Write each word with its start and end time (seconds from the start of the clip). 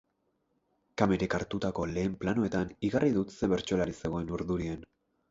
Kamerek 1.01 1.33
hartutako 1.39 1.83
lehen 1.91 2.15
planoetan 2.23 2.71
igarri 2.89 3.11
dut 3.19 3.35
ze 3.35 3.49
bertsolari 3.51 3.95
zegoen 4.07 4.33
urdurien. 4.39 4.81